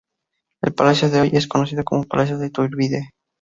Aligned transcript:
El 0.63 0.73
palacio 0.73 1.09
es 1.09 1.13
hoy 1.13 1.47
conocido 1.47 1.83
como 1.83 2.05
Palacio 2.05 2.39
de 2.39 2.47
Iturbide. 2.47 3.11